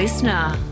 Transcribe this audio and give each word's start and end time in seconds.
listener. 0.00 0.69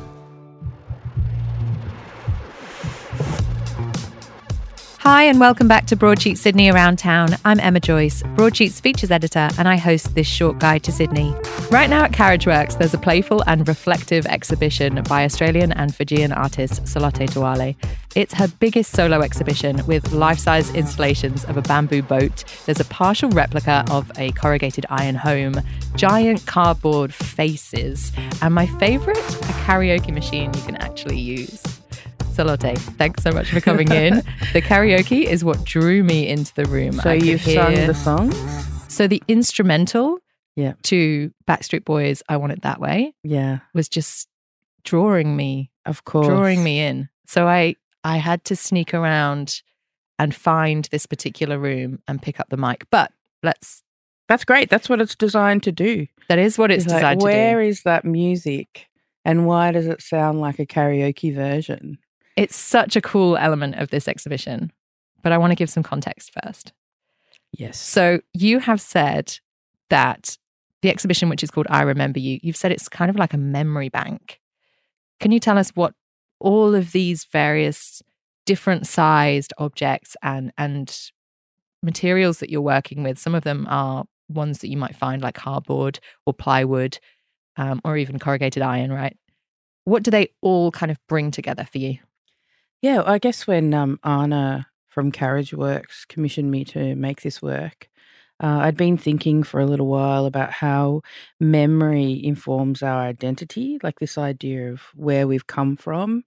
Hi, 5.11 5.23
and 5.23 5.41
welcome 5.41 5.69
back 5.69 5.87
to 5.87 5.97
Broadsheet 5.97 6.37
Sydney 6.37 6.69
Around 6.69 6.99
Town. 6.99 7.31
I'm 7.43 7.59
Emma 7.61 7.81
Joyce, 7.81 8.23
Broadsheet's 8.37 8.79
features 8.79 9.11
editor, 9.11 9.49
and 9.57 9.67
I 9.67 9.77
host 9.77 10.15
this 10.15 10.27
short 10.27 10.59
guide 10.59 10.83
to 10.83 10.93
Sydney. 10.93 11.35
Right 11.71 11.89
now 11.89 12.05
at 12.05 12.13
Carriageworks, 12.13 12.77
there's 12.77 12.93
a 12.93 12.99
playful 12.99 13.43
and 13.47 13.67
reflective 13.67 14.27
exhibition 14.27 15.03
by 15.05 15.25
Australian 15.25 15.73
and 15.73 15.95
Fijian 15.95 16.31
artist 16.31 16.85
Salote 16.85 17.27
Tawale. 17.27 17.75
It's 18.17 18.35
her 18.35 18.49
biggest 18.61 18.93
solo 18.93 19.23
exhibition 19.23 19.81
with 19.87 20.13
life 20.13 20.39
size 20.39 20.69
installations 20.75 21.47
of 21.47 21.57
a 21.57 21.63
bamboo 21.63 22.03
boat. 22.03 22.45
There's 22.67 22.81
a 22.81 22.85
partial 22.85 23.31
replica 23.31 23.87
of 23.91 24.13
a 24.19 24.33
corrugated 24.33 24.85
iron 24.91 25.15
home, 25.15 25.55
giant 25.97 26.45
cardboard 26.45 27.15
faces, 27.15 28.13
and 28.43 28.53
my 28.53 28.67
favourite, 28.67 29.17
a 29.17 29.55
karaoke 29.65 30.13
machine 30.13 30.53
you 30.53 30.63
can 30.65 30.77
actually 30.77 31.19
use. 31.19 31.63
Salote, 32.39 32.79
thanks 32.99 33.25
so 33.25 33.33
much 33.33 33.51
for 33.51 33.61
coming 33.61 33.91
in. 33.91 34.15
the 34.53 34.63
karaoke 34.63 35.25
is 35.25 35.45
what 35.45 35.65
drew 35.65 36.05
me 36.05 36.29
into 36.29 36.55
the 36.55 36.67
room. 36.67 36.93
So 36.93 37.11
I 37.11 37.15
you've 37.15 37.43
sung 37.43 37.75
the 37.75 37.95
songs? 37.95 38.37
So 38.87 39.09
the 39.09 39.21
instrumental 39.27 40.21
Yeah. 40.55 40.75
to 40.85 41.33
Backstreet 41.49 41.85
Boys, 41.85 42.23
I 42.29 42.37
Want 42.37 42.53
It 42.53 42.63
That 42.63 42.81
Way, 42.81 43.13
Yeah, 43.25 43.59
was 43.75 43.89
just 43.89 44.29
drawing 44.85 45.37
me, 45.37 45.73
of 45.85 46.05
course. 46.05 46.29
drawing 46.29 46.63
me 46.63 46.79
in. 46.81 47.09
So 47.27 47.49
I 47.49 47.75
I 48.05 48.19
had 48.19 48.45
to 48.45 48.55
sneak 48.55 48.95
around 48.95 49.61
and 50.17 50.33
find 50.33 50.89
this 50.93 51.07
particular 51.07 51.59
room 51.59 51.99
and 52.07 52.23
pick 52.23 52.39
up 52.39 52.51
the 52.51 52.57
mic. 52.57 52.87
But 52.89 53.11
let's 53.43 53.83
That's 54.29 54.45
great. 54.45 54.71
That's 54.71 54.89
what 54.89 55.01
it's 55.01 55.17
designed 55.17 55.65
to 55.65 55.73
do. 55.73 56.07
that 56.29 56.39
is 56.39 56.57
what 56.57 56.71
it's 56.71 56.85
It's 56.85 56.93
like, 56.93 57.01
designed 57.01 57.21
to 57.23 57.27
do. 57.27 57.33
Where 57.33 57.61
is 57.63 57.83
that 57.83 58.05
music? 58.05 58.87
And 59.25 59.45
why 59.45 59.73
does 59.73 59.89
it 59.89 60.01
sound 60.03 60.41
like 60.41 60.61
a 60.61 60.67
karaoke 60.67 61.35
version? 61.35 61.99
It's 62.39 62.57
such 62.57 62.95
a 62.95 63.01
cool 63.01 63.37
element 63.37 63.77
of 63.77 63.91
this 63.91 64.07
exhibition. 64.07 64.73
But 65.23 65.33
I 65.33 65.39
want 65.39 65.51
to 65.51 65.57
give 65.57 65.71
some 65.71 65.83
context 65.83 66.33
first. 66.43 66.73
Yes. 67.53 67.81
So 67.81 68.21
you 68.33 68.61
have 68.61 68.81
said 68.81 69.39
that 69.91 70.39
the 70.83 70.91
exhibition, 70.91 71.29
which 71.29 71.43
is 71.43 71.51
called 71.51 71.67
I 71.69 71.83
Remember 71.83 72.21
You, 72.21 72.39
you've 72.43 72.57
said 72.57 72.71
it's 72.71 72.89
kind 72.89 73.11
of 73.11 73.17
like 73.17 73.35
a 73.35 73.39
memory 73.39 73.89
bank. 73.89 74.41
Can 75.19 75.33
you 75.33 75.41
tell 75.41 75.59
us 75.59 75.71
what 75.71 75.95
all 76.39 76.75
of 76.75 76.93
these 76.93 77.25
various 77.25 78.01
different 78.47 78.87
sized 78.87 79.53
objects 79.59 80.17
and 80.23 80.53
and 80.57 81.11
materials 81.83 82.39
that 82.39 82.51
you're 82.51 82.61
working 82.61 83.03
with? 83.03 83.19
Some 83.19 83.35
of 83.35 83.43
them 83.43 83.67
are 83.69 84.05
ones 84.29 84.59
that 84.59 84.69
you 84.69 84.77
might 84.77 84.95
find 84.95 85.21
like 85.21 85.35
cardboard 85.35 85.99
or 86.27 86.33
plywood, 86.33 86.99
um, 87.57 87.81
or 87.85 87.97
even 87.97 88.21
corrugated 88.21 88.63
iron, 88.63 88.93
right? 88.93 89.17
What 89.85 90.05
do 90.05 90.13
they 90.13 90.29
all 90.43 90.71
kind 90.71 90.93
of 90.93 90.99
bring 91.09 91.33
together 91.33 91.65
for 91.65 91.79
you? 91.79 91.99
Yeah, 92.81 93.03
I 93.05 93.19
guess 93.19 93.47
when 93.47 93.75
um, 93.75 93.99
Anna 94.05 94.69
from 94.89 95.11
Carriageworks 95.11 96.07
commissioned 96.09 96.51
me 96.51 96.65
to 96.67 96.95
make 96.95 97.23
this 97.23 97.43
work, 97.43 97.89
uh, 98.41 98.61
I'd 98.63 98.77
been 98.77 98.97
thinking 98.97 99.43
for 99.43 99.61
a 99.61 99.67
little 99.67 99.89
while 99.89 100.27
about 100.27 100.53
how 100.53 101.03
memory 101.41 102.25
informs 102.25 102.83
our 102.83 103.01
identity, 103.01 103.79
like 103.83 103.99
this 103.99 104.17
idea 104.17 104.73
of 104.73 104.83
where 104.95 105.27
we've 105.27 105.47
come 105.47 105.77
from. 105.77 106.23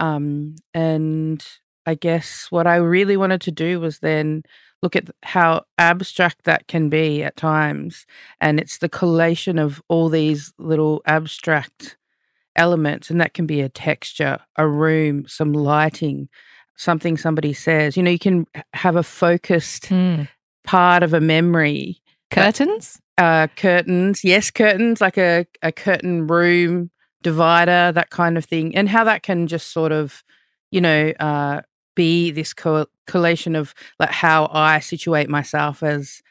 Um, 0.00 0.56
and 0.74 1.46
I 1.86 1.94
guess 1.94 2.48
what 2.50 2.66
I 2.66 2.76
really 2.76 3.16
wanted 3.16 3.40
to 3.42 3.52
do 3.52 3.78
was 3.78 4.00
then 4.00 4.42
look 4.82 4.96
at 4.96 5.10
how 5.22 5.64
abstract 5.78 6.44
that 6.44 6.66
can 6.66 6.88
be 6.88 7.22
at 7.22 7.36
times. 7.36 8.04
And 8.40 8.58
it's 8.58 8.78
the 8.78 8.88
collation 8.88 9.58
of 9.58 9.80
all 9.88 10.08
these 10.08 10.52
little 10.58 11.02
abstract 11.06 11.96
elements, 12.56 13.10
and 13.10 13.20
that 13.20 13.34
can 13.34 13.46
be 13.46 13.60
a 13.60 13.68
texture, 13.68 14.38
a 14.56 14.66
room, 14.68 15.26
some 15.26 15.52
lighting, 15.52 16.28
something 16.76 17.16
somebody 17.16 17.52
says. 17.52 17.96
You 17.96 18.02
know, 18.02 18.10
you 18.10 18.18
can 18.18 18.46
have 18.72 18.96
a 18.96 19.02
focused 19.02 19.90
part 20.64 21.02
of 21.02 21.14
a 21.14 21.20
memory. 21.20 22.00
Curtains? 22.30 23.00
Uh, 23.16 23.46
curtains, 23.56 24.24
yes, 24.24 24.50
curtains, 24.50 25.00
like 25.00 25.16
a, 25.16 25.46
a 25.62 25.70
curtain 25.70 26.26
room 26.26 26.90
divider, 27.22 27.92
that 27.92 28.10
kind 28.10 28.36
of 28.36 28.44
thing, 28.44 28.74
and 28.74 28.88
how 28.88 29.04
that 29.04 29.22
can 29.22 29.46
just 29.46 29.72
sort 29.72 29.92
of, 29.92 30.24
you 30.70 30.80
know, 30.80 31.12
uh, 31.20 31.60
be 31.94 32.30
this 32.32 32.52
co- 32.52 32.86
collation 33.06 33.54
of 33.54 33.74
like 34.00 34.10
how 34.10 34.48
I 34.52 34.80
situate 34.80 35.28
myself 35.28 35.82
as 35.82 36.22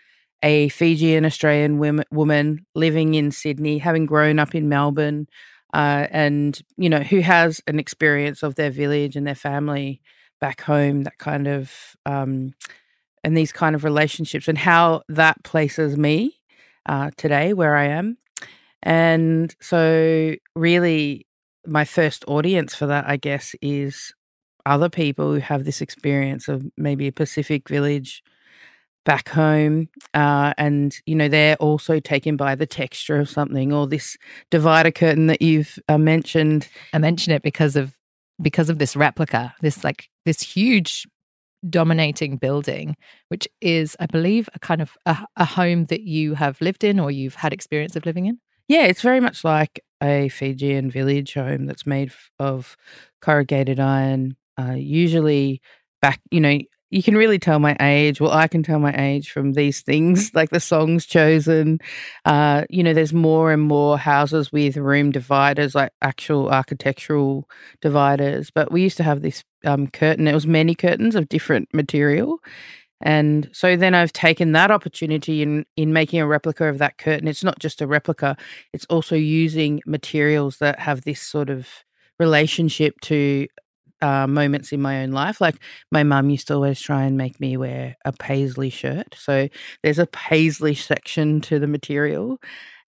a 0.43 0.67
Fijian 0.69 1.25
Australian 1.25 1.79
women, 1.79 2.05
woman 2.11 2.65
living 2.75 3.15
in 3.15 3.31
Sydney, 3.31 3.77
having 3.77 4.05
grown 4.05 4.39
up 4.39 4.53
in 4.53 4.67
Melbourne, 4.67 5.27
uh, 5.73 6.07
and 6.11 6.61
you 6.77 6.89
know 6.89 6.99
who 6.99 7.19
has 7.19 7.61
an 7.67 7.79
experience 7.79 8.43
of 8.43 8.55
their 8.55 8.69
village 8.71 9.15
and 9.15 9.25
their 9.25 9.35
family 9.35 10.01
back 10.39 10.61
home, 10.61 11.03
that 11.03 11.17
kind 11.17 11.47
of, 11.47 11.95
um, 12.05 12.53
and 13.23 13.37
these 13.37 13.53
kind 13.53 13.75
of 13.75 13.83
relationships, 13.83 14.47
and 14.47 14.57
how 14.57 15.01
that 15.07 15.41
places 15.43 15.97
me 15.97 16.35
uh, 16.85 17.09
today 17.17 17.53
where 17.53 17.75
I 17.77 17.85
am. 17.85 18.17
And 18.81 19.55
so, 19.61 20.35
really, 20.55 21.25
my 21.65 21.85
first 21.85 22.25
audience 22.27 22.75
for 22.75 22.87
that, 22.87 23.07
I 23.07 23.15
guess, 23.17 23.55
is 23.61 24.13
other 24.65 24.89
people 24.89 25.33
who 25.33 25.39
have 25.39 25.63
this 25.63 25.81
experience 25.81 26.47
of 26.47 26.65
maybe 26.77 27.07
a 27.07 27.11
Pacific 27.13 27.69
village 27.69 28.21
back 29.05 29.29
home. 29.29 29.89
Uh, 30.13 30.53
and, 30.57 30.95
you 31.05 31.15
know, 31.15 31.27
they're 31.27 31.55
also 31.57 31.99
taken 31.99 32.37
by 32.37 32.55
the 32.55 32.65
texture 32.65 33.19
of 33.19 33.29
something 33.29 33.73
or 33.73 33.87
this 33.87 34.17
divider 34.49 34.91
curtain 34.91 35.27
that 35.27 35.41
you've 35.41 35.77
uh, 35.89 35.97
mentioned. 35.97 36.67
I 36.93 36.97
mention 36.97 37.33
it 37.33 37.41
because 37.41 37.75
of 37.75 37.97
because 38.41 38.69
of 38.69 38.79
this 38.79 38.95
replica, 38.95 39.53
this 39.61 39.83
like 39.83 40.09
this 40.25 40.41
huge 40.41 41.05
dominating 41.69 42.37
building, 42.37 42.95
which 43.29 43.47
is, 43.61 43.95
I 43.99 44.05
believe, 44.05 44.49
a 44.53 44.59
kind 44.59 44.81
of 44.81 44.91
a, 45.05 45.17
a 45.37 45.45
home 45.45 45.85
that 45.85 46.01
you 46.01 46.35
have 46.35 46.59
lived 46.61 46.83
in 46.83 46.99
or 46.99 47.11
you've 47.11 47.35
had 47.35 47.53
experience 47.53 47.95
of 47.95 48.05
living 48.05 48.25
in. 48.25 48.39
Yeah, 48.67 48.83
it's 48.85 49.01
very 49.01 49.19
much 49.19 49.43
like 49.43 49.83
a 50.01 50.29
Fijian 50.29 50.89
village 50.89 51.33
home 51.33 51.65
that's 51.65 51.85
made 51.85 52.11
of 52.39 52.75
corrugated 53.21 53.79
iron. 53.79 54.35
Uh, 54.59 54.73
usually, 54.73 55.61
back, 56.01 56.21
you 56.31 56.39
know, 56.39 56.59
you 56.93 57.01
can 57.01 57.17
really 57.17 57.39
tell 57.39 57.57
my 57.57 57.75
age. 57.79 58.21
Well, 58.21 58.31
I 58.31 58.47
can 58.47 58.61
tell 58.61 58.77
my 58.77 58.93
age 58.95 59.31
from 59.31 59.53
these 59.53 59.81
things, 59.81 60.31
like 60.35 60.51
the 60.51 60.59
songs 60.59 61.05
chosen. 61.07 61.79
Uh, 62.23 62.65
you 62.69 62.83
know, 62.83 62.93
there's 62.93 63.13
more 63.13 63.51
and 63.51 63.63
more 63.63 63.97
houses 63.97 64.51
with 64.51 64.77
room 64.77 65.11
dividers, 65.11 65.73
like 65.73 65.91
actual 66.03 66.49
architectural 66.49 67.49
dividers. 67.81 68.51
But 68.51 68.71
we 68.71 68.83
used 68.83 68.97
to 68.97 69.03
have 69.03 69.23
this 69.23 69.43
um, 69.65 69.87
curtain. 69.87 70.27
It 70.27 70.35
was 70.35 70.45
many 70.45 70.75
curtains 70.75 71.15
of 71.15 71.29
different 71.29 71.73
material. 71.73 72.37
And 73.01 73.49
so 73.51 73.75
then 73.75 73.95
I've 73.95 74.13
taken 74.13 74.51
that 74.51 74.71
opportunity 74.71 75.41
in 75.41 75.65
in 75.75 75.93
making 75.93 76.21
a 76.21 76.27
replica 76.27 76.67
of 76.67 76.77
that 76.77 76.99
curtain. 76.99 77.27
It's 77.27 77.43
not 77.43 77.59
just 77.59 77.81
a 77.81 77.87
replica; 77.87 78.37
it's 78.71 78.85
also 78.85 79.15
using 79.15 79.81
materials 79.85 80.59
that 80.59 80.79
have 80.79 81.01
this 81.01 81.21
sort 81.21 81.49
of 81.49 81.67
relationship 82.19 83.01
to 83.01 83.47
uh, 84.03 84.27
moments 84.27 84.71
in 84.71 84.81
my 84.81 85.01
own 85.03 85.11
life. 85.11 85.39
Like 85.39 85.55
my 85.91 86.03
mum 86.03 86.29
used 86.29 86.47
to 86.47 86.55
always 86.55 86.81
try 86.81 87.03
and 87.03 87.17
make 87.17 87.39
me 87.39 87.55
wear 87.57 87.95
a 88.05 88.11
paisley 88.11 88.69
shirt. 88.69 89.15
So 89.17 89.47
there's 89.81 89.99
a 89.99 90.07
paisley 90.07 90.75
section 90.75 91.41
to 91.41 91.59
the 91.59 91.67
material, 91.67 92.39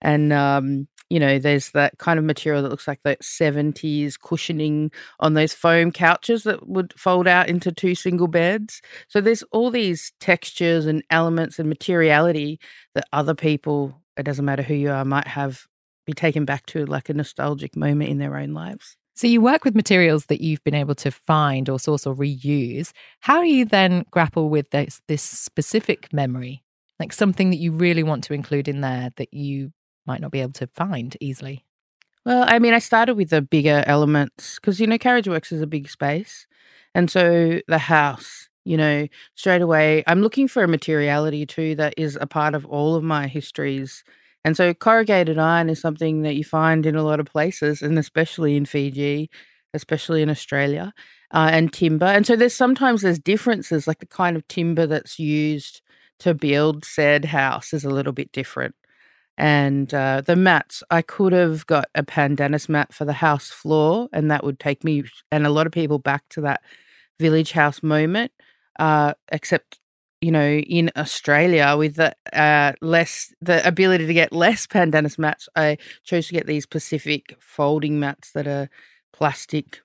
and 0.02 0.34
um, 0.34 0.88
you 1.10 1.20
know, 1.20 1.40
there's 1.40 1.72
that 1.72 1.98
kind 2.00 2.18
of 2.18 2.26
material 2.26 2.64
that 2.64 2.70
looks 2.70 2.88
like 2.88 3.00
that 3.04 3.22
70s 3.22 4.20
cushioning 4.20 4.92
on 5.20 5.34
those 5.36 5.54
foam 5.54 5.92
couches 5.92 6.44
that 6.44 6.68
would 6.68 6.94
fold 6.98 7.28
out 7.28 7.48
into 7.48 7.72
two 7.72 7.96
single 7.96 8.28
beds. 8.28 8.82
So 9.08 9.22
there's 9.22 9.44
all 9.52 9.70
these 9.70 10.12
textures 10.20 10.86
and 10.86 11.04
elements 11.12 11.60
and 11.60 11.70
materiality 11.70 12.60
that 12.96 13.06
other 13.14 13.36
people, 13.36 14.02
it 14.18 14.24
doesn't 14.24 14.46
matter 14.46 14.64
who 14.64 14.74
you 14.74 14.92
are, 14.92 15.06
might 15.06 15.28
have 15.28 15.66
be 16.06 16.14
taken 16.14 16.46
back 16.46 16.66
to 16.68 16.86
like 16.86 17.10
a 17.10 17.14
nostalgic 17.14 17.76
moment 17.76 18.10
in 18.10 18.18
their 18.18 18.38
own 18.38 18.54
lives. 18.54 18.96
So 19.16 19.28
you 19.28 19.42
work 19.42 19.64
with 19.64 19.76
materials 19.76 20.26
that 20.26 20.42
you've 20.42 20.64
been 20.64 20.76
able 20.76 20.96
to 20.96 21.12
find 21.12 21.70
or 21.70 21.80
source 21.80 22.06
or 22.06 22.14
reuse. 22.16 22.92
How 23.22 23.42
do 23.42 23.48
you 23.48 23.66
then 23.66 24.06
grapple 24.12 24.50
with 24.50 24.70
this 24.72 25.02
this 25.08 25.22
specific 25.24 26.12
memory, 26.14 26.64
like 27.00 27.14
something 27.14 27.50
that 27.52 27.58
you 27.58 27.72
really 27.72 28.04
want 28.04 28.24
to 28.26 28.34
include 28.34 28.68
in 28.68 28.82
there 28.82 29.12
that 29.16 29.34
you 29.34 29.72
might 30.06 30.22
not 30.22 30.32
be 30.32 30.42
able 30.42 30.54
to 30.54 30.68
find 30.68 31.16
easily? 31.22 31.64
Well, 32.26 32.46
I 32.48 32.60
mean, 32.60 32.74
I 32.74 32.80
started 32.80 33.16
with 33.16 33.30
the 33.30 33.42
bigger 33.42 33.84
elements 33.86 34.56
because, 34.56 34.80
you 34.80 34.88
know, 34.88 34.98
Carriageworks 34.98 35.52
is 35.52 35.62
a 35.62 35.68
big 35.68 35.90
space. 35.90 36.48
And 36.96 37.10
so 37.12 37.60
the 37.68 37.78
house, 37.78 38.50
you 38.66 38.78
know, 38.78 39.08
straight 39.36 39.62
away, 39.62 40.04
I'm 40.08 40.22
looking 40.22 40.48
for 40.48 40.64
a 40.64 40.68
materiality 40.68 41.46
too 41.46 41.76
that 41.76 41.94
is 41.98 42.18
a 42.20 42.26
part 42.28 42.56
of 42.56 42.66
all 42.66 42.96
of 42.96 43.04
my 43.04 43.28
histories. 43.28 44.04
And 44.46 44.56
so 44.56 44.74
corrugated 44.76 45.40
iron 45.40 45.70
is 45.70 45.82
something 45.82 46.22
that 46.22 46.36
you 46.36 46.44
find 46.44 46.86
in 46.86 46.96
a 46.96 47.04
lot 47.04 47.20
of 47.20 47.26
places, 47.26 47.82
and 47.82 47.98
especially 47.98 48.56
in 48.56 48.66
Fiji, 48.66 49.30
especially 49.74 50.22
in 50.22 50.30
Australia, 50.30 50.94
uh, 51.32 51.50
and 51.52 51.74
timber. 51.74 52.06
And 52.06 52.28
so 52.28 52.36
there's 52.36 52.56
sometimes 52.56 53.02
there's 53.02 53.18
differences, 53.20 53.88
like 53.88 54.00
the 54.00 54.06
kind 54.06 54.38
of 54.38 54.48
timber 54.48 54.86
that's 54.86 55.18
used 55.20 55.82
to 56.20 56.36
build 56.36 56.86
said 56.86 57.26
house 57.26 57.74
is 57.74 57.84
a 57.84 57.90
little 57.90 58.14
bit 58.14 58.32
different. 58.32 58.76
And 59.38 59.92
uh, 59.94 60.22
the 60.22 60.36
mats, 60.36 60.84
I 60.92 61.02
could 61.02 61.34
have 61.34 61.66
got 61.66 61.88
a 61.96 62.04
pandanus 62.04 62.70
mat 62.70 62.94
for 62.94 63.04
the 63.04 63.14
house 63.14 63.50
floor, 63.50 64.10
and 64.14 64.30
that 64.30 64.44
would 64.44 64.60
take 64.60 64.84
me 64.84 65.06
and 65.32 65.48
a 65.48 65.50
lot 65.50 65.66
of 65.66 65.74
people 65.74 65.98
back 66.00 66.24
to 66.30 66.42
that 66.42 66.62
village 67.20 67.52
house 67.52 67.82
moment. 67.82 68.32
Uh, 68.78 69.14
except, 69.32 69.80
you 70.26 70.32
know, 70.32 70.54
in 70.58 70.90
Australia, 70.98 71.76
with 71.78 71.98
the 71.98 72.16
uh, 72.34 72.74
less 72.82 73.32
the 73.42 73.66
ability 73.68 74.08
to 74.08 74.14
get 74.14 74.34
less 74.34 74.66
pandanus 74.66 75.20
mats, 75.20 75.48
I 75.56 75.78
chose 76.04 76.28
to 76.28 76.34
get 76.34 76.48
these 76.48 76.66
Pacific 76.66 77.36
folding 77.40 78.00
mats 78.00 78.32
that 78.32 78.48
are 78.48 78.68
plastic 79.14 79.82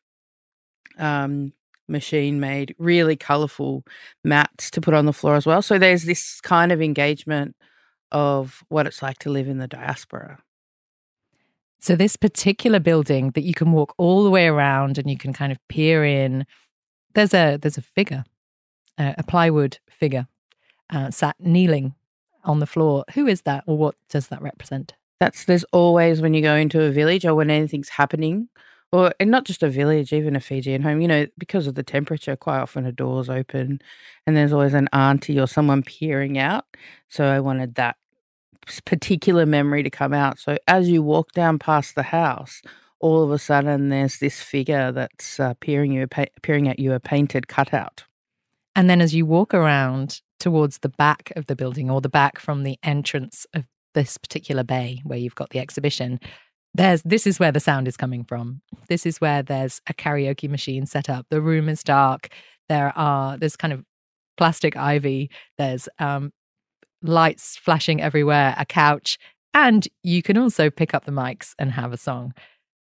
um, 0.98 1.52
machine 1.88 2.40
made, 2.40 2.74
really 2.78 3.16
colorful 3.16 3.84
mats 4.24 4.70
to 4.70 4.80
put 4.80 4.94
on 4.94 5.04
the 5.04 5.12
floor 5.12 5.34
as 5.36 5.44
well. 5.44 5.60
So 5.60 5.76
there's 5.76 6.04
this 6.04 6.40
kind 6.40 6.72
of 6.72 6.80
engagement 6.80 7.54
of 8.10 8.64
what 8.70 8.86
it's 8.86 9.02
like 9.02 9.18
to 9.18 9.30
live 9.30 9.46
in 9.46 9.58
the 9.58 9.68
diaspora. 9.68 10.38
So 11.80 11.96
this 11.96 12.16
particular 12.16 12.80
building 12.80 13.32
that 13.32 13.44
you 13.44 13.52
can 13.52 13.72
walk 13.72 13.94
all 13.98 14.24
the 14.24 14.30
way 14.30 14.46
around 14.46 14.96
and 14.96 15.10
you 15.10 15.18
can 15.18 15.34
kind 15.34 15.52
of 15.52 15.58
peer 15.68 16.02
in, 16.02 16.46
there's 17.12 17.34
a 17.34 17.58
there's 17.60 17.76
a 17.76 17.82
figure, 17.82 18.24
uh, 19.00 19.14
a 19.16 19.22
plywood 19.22 19.78
figure, 19.90 20.28
uh, 20.90 21.10
sat 21.10 21.36
kneeling 21.40 21.94
on 22.44 22.60
the 22.60 22.66
floor. 22.66 23.04
Who 23.14 23.26
is 23.26 23.42
that, 23.42 23.64
or 23.66 23.76
what 23.76 23.94
does 24.10 24.28
that 24.28 24.42
represent? 24.42 24.94
That's 25.18 25.44
there's 25.44 25.64
always 25.72 26.20
when 26.20 26.34
you 26.34 26.42
go 26.42 26.54
into 26.54 26.82
a 26.82 26.90
village 26.90 27.24
or 27.24 27.34
when 27.34 27.50
anything's 27.50 27.90
happening 27.90 28.48
or 28.92 29.12
and 29.20 29.30
not 29.30 29.44
just 29.44 29.62
a 29.62 29.68
village, 29.68 30.12
even 30.12 30.36
a 30.36 30.40
Fijian 30.40 30.82
home, 30.82 31.00
you 31.00 31.08
know, 31.08 31.26
because 31.38 31.66
of 31.66 31.74
the 31.74 31.82
temperature, 31.82 32.36
quite 32.36 32.60
often 32.60 32.86
a 32.86 32.92
door's 32.92 33.28
open 33.30 33.80
and 34.26 34.36
there's 34.36 34.52
always 34.52 34.74
an 34.74 34.88
auntie 34.92 35.40
or 35.40 35.46
someone 35.46 35.82
peering 35.82 36.38
out. 36.38 36.64
So 37.08 37.26
I 37.26 37.40
wanted 37.40 37.74
that 37.76 37.96
particular 38.84 39.46
memory 39.46 39.82
to 39.82 39.90
come 39.90 40.12
out. 40.12 40.38
So 40.38 40.56
as 40.66 40.88
you 40.88 41.02
walk 41.02 41.32
down 41.32 41.58
past 41.58 41.94
the 41.94 42.02
house, 42.02 42.62
all 42.98 43.22
of 43.22 43.30
a 43.30 43.38
sudden 43.38 43.88
there's 43.88 44.18
this 44.18 44.42
figure 44.42 44.92
that's 44.92 45.40
uh, 45.40 45.54
peering 45.60 45.92
you, 45.92 46.06
pa- 46.06 46.26
peering 46.42 46.68
at 46.68 46.78
you, 46.78 46.92
a 46.92 47.00
painted 47.00 47.48
cutout. 47.48 48.04
And 48.74 48.88
then 48.88 49.00
as 49.00 49.14
you 49.14 49.26
walk 49.26 49.52
around 49.52 50.20
towards 50.38 50.78
the 50.78 50.88
back 50.88 51.32
of 51.36 51.46
the 51.46 51.56
building 51.56 51.90
or 51.90 52.00
the 52.00 52.08
back 52.08 52.38
from 52.38 52.62
the 52.62 52.78
entrance 52.82 53.46
of 53.54 53.64
this 53.94 54.16
particular 54.16 54.62
bay 54.62 55.00
where 55.04 55.18
you've 55.18 55.34
got 55.34 55.50
the 55.50 55.58
exhibition, 55.58 56.20
there's 56.74 57.02
this 57.02 57.26
is 57.26 57.40
where 57.40 57.52
the 57.52 57.60
sound 57.60 57.88
is 57.88 57.96
coming 57.96 58.24
from. 58.24 58.62
This 58.88 59.04
is 59.06 59.20
where 59.20 59.42
there's 59.42 59.80
a 59.88 59.94
karaoke 59.94 60.48
machine 60.48 60.86
set 60.86 61.10
up. 61.10 61.26
The 61.30 61.40
room 61.40 61.68
is 61.68 61.82
dark. 61.82 62.28
There 62.68 62.96
are 62.96 63.36
there's 63.36 63.56
kind 63.56 63.72
of 63.72 63.84
plastic 64.36 64.76
ivy. 64.76 65.30
There's 65.58 65.88
um, 65.98 66.32
lights 67.02 67.56
flashing 67.56 68.00
everywhere. 68.00 68.54
A 68.56 68.64
couch, 68.64 69.18
and 69.52 69.86
you 70.02 70.22
can 70.22 70.38
also 70.38 70.70
pick 70.70 70.94
up 70.94 71.04
the 71.04 71.12
mics 71.12 71.54
and 71.58 71.72
have 71.72 71.92
a 71.92 71.96
song. 71.96 72.34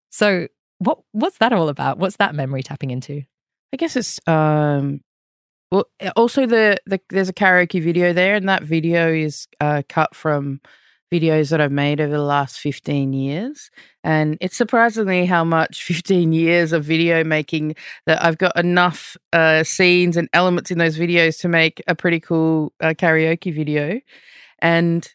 So 0.09 0.47
what 0.79 0.99
what's 1.11 1.37
that 1.37 1.53
all 1.53 1.69
about? 1.69 1.99
What's 1.99 2.17
that 2.17 2.33
memory 2.33 2.63
tapping 2.63 2.89
into? 2.89 3.21
I 3.71 3.77
guess 3.77 3.95
it's 3.95 4.19
um 4.27 5.01
well 5.75 6.11
also 6.15 6.45
the, 6.45 6.77
the 6.85 6.99
there's 7.09 7.29
a 7.29 7.33
karaoke 7.33 7.83
video 7.83 8.13
there 8.13 8.35
and 8.35 8.47
that 8.47 8.63
video 8.63 9.11
is 9.11 9.47
uh, 9.59 9.81
cut 9.89 10.15
from 10.15 10.61
videos 11.13 11.49
that 11.49 11.61
I've 11.61 11.71
made 11.71 12.01
over 12.01 12.11
the 12.11 12.23
last 12.23 12.59
15 12.59 13.13
years. 13.13 13.69
And 14.03 14.37
it's 14.41 14.57
surprisingly 14.57 15.25
how 15.25 15.43
much 15.43 15.83
15 15.87 16.33
years 16.33 16.73
of 16.73 16.83
video 16.83 17.23
making 17.23 17.75
that 18.05 18.23
I've 18.23 18.37
got 18.37 18.57
enough 18.57 19.15
uh, 19.33 19.63
scenes 19.63 20.17
and 20.17 20.29
elements 20.33 20.71
in 20.71 20.77
those 20.77 20.97
videos 20.97 21.39
to 21.41 21.47
make 21.47 21.81
a 21.87 21.95
pretty 21.95 22.19
cool 22.19 22.73
uh, 22.81 22.93
karaoke 22.97 23.53
video. 23.53 23.99
And 24.59 25.07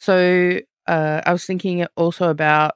so 0.00 0.58
uh, 0.86 1.20
I 1.24 1.32
was 1.32 1.44
thinking 1.44 1.86
also 1.96 2.28
about, 2.28 2.74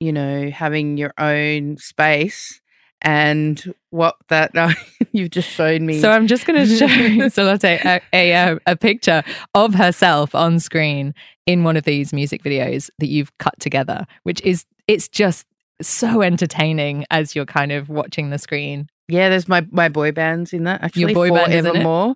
you 0.00 0.12
know, 0.12 0.50
having 0.50 0.96
your 0.96 1.12
own 1.18 1.76
space 1.76 2.59
and 3.02 3.74
what 3.90 4.16
that 4.28 4.50
uh, 4.56 4.72
you've 5.12 5.30
just 5.30 5.48
showed 5.48 5.82
me. 5.82 6.00
So 6.00 6.10
I'm 6.10 6.26
just 6.26 6.46
going 6.46 6.66
to 6.66 6.76
show 6.76 6.86
Salote 7.28 7.84
a, 7.84 8.00
a, 8.12 8.58
a, 8.66 8.76
picture 8.76 9.22
of 9.54 9.74
herself 9.74 10.34
on 10.34 10.60
screen 10.60 11.14
in 11.46 11.64
one 11.64 11.76
of 11.76 11.84
these 11.84 12.12
music 12.12 12.42
videos 12.42 12.90
that 12.98 13.06
you've 13.06 13.36
cut 13.38 13.58
together, 13.58 14.06
which 14.22 14.40
is 14.42 14.64
it's 14.86 15.08
just 15.08 15.46
so 15.80 16.22
entertaining 16.22 17.04
as 17.10 17.34
you're 17.34 17.46
kind 17.46 17.72
of 17.72 17.88
watching 17.88 18.30
the 18.30 18.38
screen. 18.38 18.88
Yeah, 19.10 19.28
there's 19.28 19.48
my 19.48 19.66
my 19.70 19.88
boy 19.88 20.12
bands 20.12 20.52
in 20.52 20.64
that 20.64 20.82
actually. 20.82 21.12
Your 21.12 21.14
boy 21.14 21.30
band, 21.30 21.52
Evermore. 21.52 22.14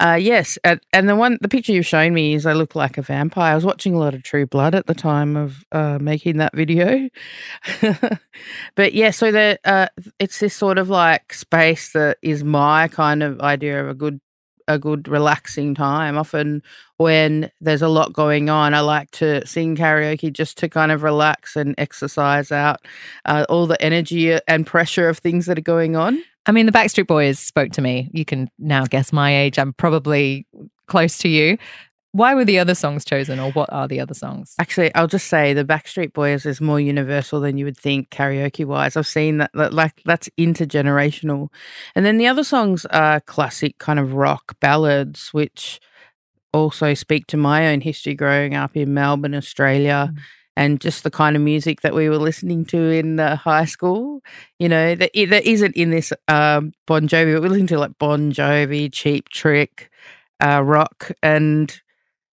Uh, 0.00 0.18
yes, 0.20 0.58
uh, 0.64 0.76
and 0.92 1.08
the 1.08 1.16
one 1.16 1.38
the 1.40 1.48
picture 1.48 1.72
you've 1.72 1.86
shown 1.86 2.14
me 2.14 2.34
is 2.34 2.46
I 2.46 2.52
look 2.52 2.74
like 2.74 2.98
a 2.98 3.02
vampire. 3.02 3.52
I 3.52 3.54
was 3.54 3.64
watching 3.64 3.94
a 3.94 3.98
lot 3.98 4.14
of 4.14 4.22
True 4.22 4.46
Blood 4.46 4.74
at 4.74 4.86
the 4.86 4.94
time 4.94 5.36
of 5.36 5.64
uh, 5.72 5.98
making 6.00 6.38
that 6.38 6.54
video. 6.54 7.08
but 8.74 8.94
yeah, 8.94 9.10
so 9.10 9.32
the 9.32 9.58
uh, 9.64 9.88
it's 10.18 10.40
this 10.40 10.54
sort 10.54 10.78
of 10.78 10.88
like 10.88 11.32
space 11.32 11.92
that 11.92 12.18
is 12.22 12.44
my 12.44 12.88
kind 12.88 13.22
of 13.22 13.40
idea 13.40 13.82
of 13.82 13.88
a 13.88 13.94
good 13.94 14.20
a 14.68 14.78
good 14.78 15.08
relaxing 15.08 15.74
time. 15.74 16.18
Often 16.18 16.62
when 16.96 17.50
there's 17.60 17.82
a 17.82 17.88
lot 17.88 18.12
going 18.12 18.50
on, 18.50 18.74
I 18.74 18.80
like 18.80 19.10
to 19.12 19.46
sing 19.46 19.76
karaoke 19.76 20.32
just 20.32 20.58
to 20.58 20.68
kind 20.68 20.92
of 20.92 21.02
relax 21.02 21.56
and 21.56 21.74
exercise 21.78 22.50
out 22.50 22.80
uh, 23.24 23.46
all 23.48 23.66
the 23.66 23.80
energy 23.82 24.36
and 24.48 24.66
pressure 24.66 25.08
of 25.08 25.18
things 25.18 25.46
that 25.46 25.58
are 25.58 25.62
going 25.62 25.96
on. 25.96 26.22
I 26.46 26.52
mean, 26.52 26.66
the 26.66 26.72
Backstreet 26.72 27.06
Boys 27.06 27.38
spoke 27.38 27.72
to 27.72 27.82
me. 27.82 28.08
You 28.12 28.24
can 28.24 28.48
now 28.58 28.84
guess 28.84 29.12
my 29.12 29.36
age. 29.36 29.58
I'm 29.58 29.72
probably 29.72 30.46
close 30.86 31.18
to 31.18 31.28
you. 31.28 31.58
Why 32.12 32.34
were 32.34 32.46
the 32.46 32.58
other 32.58 32.74
songs 32.74 33.04
chosen, 33.04 33.38
or 33.38 33.50
what 33.52 33.70
are 33.70 33.86
the 33.86 34.00
other 34.00 34.14
songs? 34.14 34.54
Actually, 34.58 34.94
I'll 34.94 35.06
just 35.06 35.26
say 35.26 35.52
the 35.52 35.66
Backstreet 35.66 36.14
Boys 36.14 36.46
is 36.46 36.62
more 36.62 36.80
universal 36.80 37.40
than 37.40 37.58
you 37.58 37.66
would 37.66 37.76
think 37.76 38.08
karaoke 38.08 38.64
wise. 38.64 38.96
I've 38.96 39.06
seen 39.06 39.36
that, 39.36 39.50
that, 39.52 39.74
like 39.74 40.00
that's 40.06 40.30
intergenerational, 40.38 41.48
and 41.94 42.06
then 42.06 42.16
the 42.16 42.26
other 42.26 42.44
songs 42.44 42.86
are 42.86 43.20
classic 43.20 43.76
kind 43.78 43.98
of 43.98 44.14
rock 44.14 44.58
ballads, 44.60 45.28
which 45.34 45.78
also 46.54 46.94
speak 46.94 47.26
to 47.26 47.36
my 47.36 47.68
own 47.68 47.82
history 47.82 48.14
growing 48.14 48.54
up 48.54 48.76
in 48.76 48.94
Melbourne, 48.94 49.34
Australia. 49.34 50.10
Mm. 50.10 50.20
And 50.56 50.80
just 50.80 51.04
the 51.04 51.10
kind 51.10 51.36
of 51.36 51.42
music 51.42 51.82
that 51.82 51.94
we 51.94 52.08
were 52.08 52.18
listening 52.18 52.64
to 52.66 52.90
in 52.90 53.20
uh, 53.20 53.36
high 53.36 53.66
school, 53.66 54.22
you 54.58 54.68
know, 54.68 54.94
that, 54.94 55.10
that 55.14 55.44
isn't 55.44 55.76
in 55.76 55.90
this 55.90 56.12
um, 56.28 56.72
Bon 56.86 57.06
Jovi. 57.06 57.34
But 57.34 57.42
we're 57.42 57.48
listening 57.50 57.66
to 57.68 57.78
like 57.78 57.98
Bon 57.98 58.32
Jovi, 58.32 58.90
Cheap 58.90 59.28
Trick, 59.28 59.90
uh, 60.42 60.62
rock, 60.62 61.10
and 61.22 61.78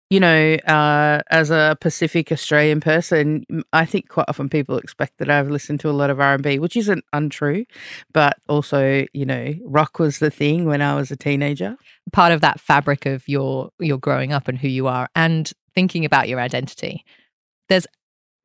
you 0.08 0.20
know, 0.20 0.54
uh, 0.68 1.20
as 1.30 1.50
a 1.50 1.76
Pacific 1.80 2.30
Australian 2.30 2.80
person, 2.80 3.44
I 3.72 3.84
think 3.84 4.08
quite 4.08 4.26
often 4.28 4.48
people 4.48 4.78
expect 4.78 5.18
that 5.18 5.28
I've 5.28 5.50
listened 5.50 5.80
to 5.80 5.90
a 5.90 5.92
lot 5.92 6.10
of 6.10 6.20
R 6.20 6.34
and 6.34 6.42
B, 6.42 6.60
which 6.60 6.76
isn't 6.76 7.04
untrue, 7.12 7.64
but 8.12 8.36
also, 8.48 9.04
you 9.12 9.26
know, 9.26 9.54
rock 9.64 9.98
was 9.98 10.20
the 10.20 10.30
thing 10.30 10.64
when 10.64 10.80
I 10.80 10.94
was 10.94 11.10
a 11.10 11.16
teenager. 11.16 11.76
Part 12.12 12.32
of 12.32 12.40
that 12.42 12.60
fabric 12.60 13.04
of 13.04 13.26
your 13.28 13.70
your 13.80 13.98
growing 13.98 14.32
up 14.32 14.46
and 14.46 14.58
who 14.58 14.68
you 14.68 14.86
are, 14.86 15.08
and 15.16 15.50
thinking 15.74 16.04
about 16.04 16.28
your 16.28 16.38
identity. 16.38 17.04
There's 17.68 17.86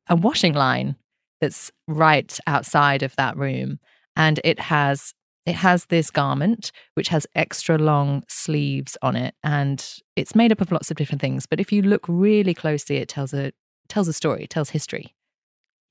a 0.08 0.16
washing 0.16 0.54
line 0.54 0.96
that's 1.40 1.70
right 1.88 2.38
outside 2.46 3.02
of 3.02 3.16
that 3.16 3.36
room, 3.36 3.78
and 4.16 4.40
it 4.44 4.58
has 4.60 5.14
it 5.44 5.56
has 5.56 5.86
this 5.86 6.08
garment 6.10 6.70
which 6.94 7.08
has 7.08 7.26
extra 7.34 7.76
long 7.76 8.22
sleeves 8.28 8.96
on 9.02 9.16
it. 9.16 9.34
And 9.42 9.84
it's 10.14 10.36
made 10.36 10.52
up 10.52 10.60
of 10.60 10.70
lots 10.70 10.90
of 10.90 10.96
different 10.96 11.20
things. 11.20 11.46
But 11.46 11.58
if 11.60 11.72
you 11.72 11.82
look 11.82 12.04
really 12.08 12.54
closely 12.54 12.96
it 12.96 13.08
tells 13.08 13.34
a 13.34 13.52
tells 13.88 14.08
a 14.08 14.12
story 14.12 14.46
tells 14.46 14.70
history. 14.70 15.14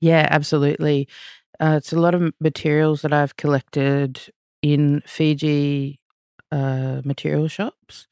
Yeah 0.00 0.28
absolutely. 0.30 1.08
Uh, 1.60 1.74
it's 1.78 1.92
a 1.92 2.00
lot 2.00 2.14
of 2.14 2.32
materials 2.40 3.02
that 3.02 3.12
i've 3.12 3.36
collected 3.36 4.20
in 4.62 5.02
fiji 5.06 6.00
uh, 6.50 7.00
material 7.04 7.48
shops 7.48 8.08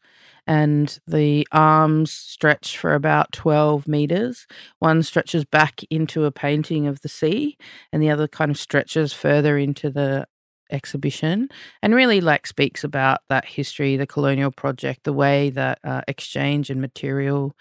and 0.50 0.98
the 1.06 1.46
arms 1.52 2.10
stretch 2.10 2.76
for 2.76 2.94
about 2.94 3.30
12 3.30 3.86
meters. 3.86 4.48
One 4.80 5.04
stretches 5.04 5.44
back 5.44 5.82
into 5.90 6.24
a 6.24 6.32
painting 6.32 6.88
of 6.88 7.02
the 7.02 7.08
sea, 7.08 7.56
and 7.92 8.02
the 8.02 8.10
other 8.10 8.26
kind 8.26 8.50
of 8.50 8.58
stretches 8.58 9.12
further 9.12 9.56
into 9.56 9.90
the 9.90 10.26
exhibition 10.72 11.48
and 11.82 11.94
really 11.94 12.20
like 12.20 12.48
speaks 12.48 12.82
about 12.82 13.20
that 13.28 13.44
history, 13.44 13.96
the 13.96 14.08
colonial 14.08 14.50
project, 14.50 15.04
the 15.04 15.12
way 15.12 15.50
that 15.50 15.78
uh, 15.84 16.00
exchange 16.08 16.68
and 16.68 16.80
material, 16.80 17.54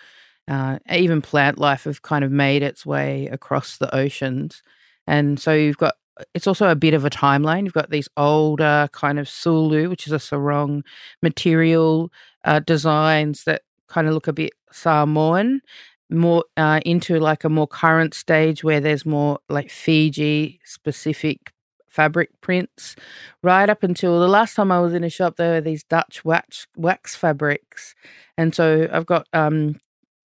uh, 0.47 0.79
even 0.91 1.21
plant 1.21 1.59
life 1.59 1.83
have 1.83 2.01
kind 2.01 2.23
of 2.25 2.31
made 2.31 2.63
its 2.63 2.87
way 2.87 3.27
across 3.27 3.77
the 3.77 3.93
oceans. 3.95 4.63
And 5.05 5.39
so 5.39 5.53
you've 5.53 5.77
got 5.77 5.93
it's 6.33 6.47
also 6.47 6.69
a 6.69 6.75
bit 6.75 6.93
of 6.93 7.05
a 7.05 7.09
timeline. 7.09 7.63
You've 7.63 7.73
got 7.73 7.89
these 7.89 8.09
older 8.17 8.89
kind 8.91 9.19
of 9.19 9.29
sulu, 9.29 9.89
which 9.89 10.07
is 10.07 10.13
a 10.13 10.19
sarong 10.19 10.83
material 11.21 12.11
uh, 12.45 12.59
designs 12.59 13.43
that 13.45 13.63
kind 13.87 14.07
of 14.07 14.13
look 14.13 14.27
a 14.27 14.33
bit 14.33 14.53
Samoan, 14.71 15.61
more 16.09 16.43
uh, 16.57 16.79
into 16.85 17.19
like 17.19 17.43
a 17.43 17.49
more 17.49 17.67
current 17.67 18.13
stage 18.13 18.63
where 18.63 18.79
there's 18.79 19.05
more 19.05 19.39
like 19.49 19.69
Fiji 19.69 20.59
specific 20.63 21.51
fabric 21.87 22.29
prints 22.41 22.95
right 23.41 23.69
up 23.69 23.81
until 23.81 24.19
the 24.19 24.27
last 24.27 24.55
time 24.55 24.71
I 24.71 24.79
was 24.79 24.93
in 24.93 25.03
a 25.03 25.09
shop 25.09 25.37
there 25.37 25.53
were 25.53 25.61
these 25.61 25.83
Dutch 25.83 26.23
wax 26.23 26.67
wax 26.77 27.15
fabrics 27.15 27.95
and 28.37 28.53
so 28.53 28.87
I've 28.91 29.07
got 29.07 29.27
um 29.33 29.79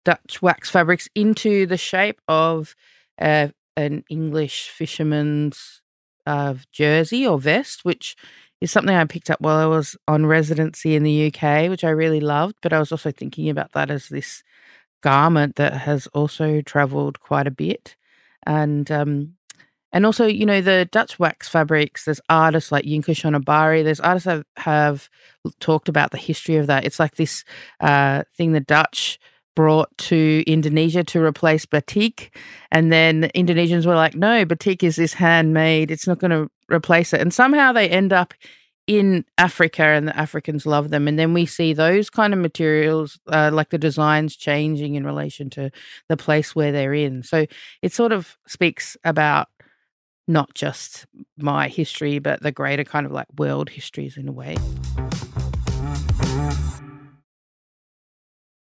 Dutch 0.05 0.41
wax 0.41 0.69
fabrics 0.69 1.09
into 1.15 1.65
the 1.65 1.77
shape 1.77 2.21
of 2.27 2.75
uh, 3.19 3.49
an 3.77 4.03
English 4.09 4.69
fisherman's 4.69 5.81
uh, 6.25 6.55
jersey 6.73 7.25
or 7.25 7.39
vest, 7.39 7.85
which 7.85 8.17
is 8.59 8.71
something 8.71 8.95
I 8.95 9.05
picked 9.05 9.29
up 9.29 9.39
while 9.39 9.57
I 9.57 9.65
was 9.67 9.95
on 10.07 10.25
residency 10.25 10.95
in 10.95 11.03
the 11.03 11.27
UK, 11.27 11.69
which 11.69 11.83
I 11.83 11.89
really 11.89 12.19
loved. 12.19 12.55
But 12.61 12.73
I 12.73 12.79
was 12.79 12.91
also 12.91 13.11
thinking 13.11 13.49
about 13.49 13.71
that 13.73 13.91
as 13.91 14.09
this 14.09 14.43
garment 15.01 15.55
that 15.55 15.73
has 15.73 16.07
also 16.07 16.61
traveled 16.61 17.19
quite 17.19 17.47
a 17.47 17.51
bit. 17.51 17.95
And 18.45 18.91
um, 18.91 19.35
and 19.93 20.05
also, 20.05 20.25
you 20.25 20.45
know, 20.45 20.59
the 20.59 20.87
Dutch 20.91 21.17
wax 21.17 21.47
fabrics, 21.47 22.05
there's 22.05 22.21
artists 22.29 22.71
like 22.71 22.85
Yinka 22.85 23.15
Shonibare, 23.15 23.83
there's 23.83 23.99
artists 23.99 24.25
that 24.25 24.45
have 24.57 25.09
talked 25.59 25.87
about 25.87 26.11
the 26.11 26.17
history 26.17 26.57
of 26.57 26.67
that. 26.67 26.83
It's 26.83 26.99
like 26.99 27.15
this 27.15 27.45
uh, 27.79 28.23
thing 28.35 28.51
the 28.51 28.59
Dutch 28.59 29.19
brought 29.57 29.89
to 29.97 30.43
Indonesia 30.45 31.03
to 31.03 31.19
replace 31.19 31.65
batik. 31.65 32.37
And 32.71 32.93
then 32.93 33.31
Indonesians 33.33 33.87
were 33.87 33.95
like, 33.95 34.13
no, 34.13 34.45
batik 34.45 34.83
is 34.83 34.97
this 34.97 35.13
handmade, 35.13 35.89
it's 35.89 36.05
not 36.05 36.19
going 36.19 36.29
to 36.29 36.47
replace 36.71 37.11
it. 37.11 37.21
And 37.21 37.33
somehow 37.33 37.71
they 37.71 37.89
end 37.89 38.13
up 38.13 38.35
in 38.85 39.25
Africa 39.39 39.81
and 39.81 40.07
the 40.07 40.15
Africans 40.15 40.67
love 40.67 40.91
them. 40.91 41.07
And 41.07 41.17
then 41.17 41.33
we 41.33 41.47
see 41.47 41.73
those 41.73 42.11
kind 42.11 42.33
of 42.35 42.39
materials, 42.39 43.19
uh, 43.29 43.49
like 43.51 43.71
the 43.71 43.79
designs 43.79 44.35
changing 44.35 44.93
in 44.93 45.03
relation 45.03 45.49
to 45.49 45.71
the 46.07 46.17
place 46.17 46.55
where 46.55 46.71
they're 46.71 46.93
in. 46.93 47.23
So 47.23 47.47
it 47.81 47.93
sort 47.93 48.11
of 48.11 48.37
speaks 48.45 48.95
about 49.03 49.47
not 50.27 50.53
just 50.53 51.07
my 51.35 51.67
history, 51.67 52.19
but 52.19 52.43
the 52.43 52.51
greater 52.51 52.83
kind 52.83 53.07
of 53.07 53.11
like 53.11 53.27
world 53.39 53.69
histories 53.69 54.17
in 54.17 54.27
a 54.27 54.31
way. 54.31 54.55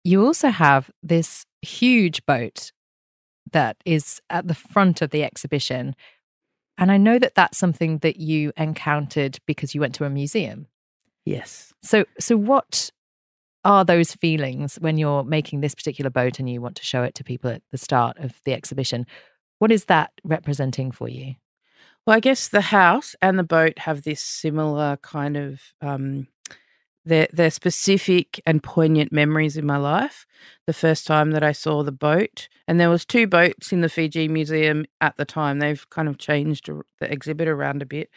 You 0.04 0.25
also 0.25 0.50
have 0.50 0.90
this 1.02 1.46
huge 1.62 2.25
boat 2.26 2.73
that 3.52 3.76
is 3.84 4.20
at 4.30 4.46
the 4.46 4.54
front 4.54 5.00
of 5.02 5.11
the 5.11 5.25
exhibition. 5.25 5.96
And 6.76 6.92
I 6.92 6.99
know 6.99 7.18
that 7.18 7.34
that's 7.34 7.58
something 7.58 7.99
that 7.99 8.16
you 8.16 8.52
encountered 8.56 9.38
because 9.46 9.75
you 9.75 9.80
went 9.80 9.94
to 9.96 10.04
a 10.04 10.11
museum. 10.11 10.66
Yes. 11.25 11.73
So 11.82 12.04
so 12.18 12.37
what 12.37 12.90
are 13.64 13.84
those 13.84 14.14
feelings 14.14 14.76
when 14.76 14.99
you're 14.99 15.25
making 15.25 15.61
this 15.61 15.75
particular 15.75 16.11
boat 16.11 16.38
and 16.38 16.50
you 16.50 16.61
want 16.61 16.76
to 16.76 16.84
show 16.84 17.02
it 17.02 17.14
to 17.14 17.25
people 17.25 17.50
at 17.50 17.62
the 17.73 17.78
start 17.78 18.18
of 18.18 18.40
the 18.44 18.52
exhibition? 18.52 19.06
What 19.58 19.73
is 19.73 19.87
that 19.87 20.11
representing 20.23 20.90
for 20.90 21.08
you? 21.08 21.37
Well, 22.06 22.16
I 22.16 22.20
guess 22.20 22.49
the 22.49 22.61
house 22.61 23.16
and 23.23 23.38
the 23.38 23.44
boat 23.44 23.78
have 23.78 24.02
this 24.02 24.20
similar 24.20 24.99
kind 24.99 25.38
of 25.38 25.62
um, 25.80 26.26
they're, 27.04 27.28
they're 27.32 27.50
specific 27.50 28.40
and 28.46 28.62
poignant 28.62 29.12
memories 29.12 29.56
in 29.56 29.66
my 29.66 29.76
life. 29.76 30.26
The 30.66 30.73
first 30.73 31.06
time 31.06 31.32
that 31.32 31.42
I 31.42 31.52
saw 31.52 31.82
the 31.82 31.92
boat, 31.92 32.49
and 32.66 32.80
there 32.80 32.90
was 32.90 33.04
two 33.04 33.26
boats 33.26 33.73
in 33.73 33.80
the 33.80 33.88
Fiji 33.88 34.28
Museum 34.28 34.87
at 35.00 35.16
the 35.16 35.25
time. 35.25 35.58
They've 35.58 35.88
kind 35.90 36.08
of 36.08 36.18
changed 36.18 36.68
the 37.00 37.12
exhibit 37.12 37.49
around 37.49 37.82
a 37.82 37.87
bit. 37.87 38.11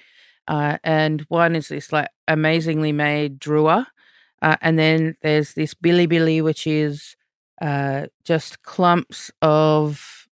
Uh, 0.48 0.77
and 0.84 1.22
one 1.27 1.56
is 1.56 1.67
this 1.67 1.91
like 1.91 2.08
amazingly 2.27 2.94
made 2.94 3.39
drua, 3.39 3.88
uh, 4.41 4.56
and 4.62 4.79
then 4.79 5.15
there's 5.22 5.53
this 5.53 5.74
bilibili, 5.74 6.41
which 6.41 6.65
is 6.65 7.17
uh, 7.62 8.08
just 8.24 8.63
clumps 8.63 9.32
of 9.41 10.27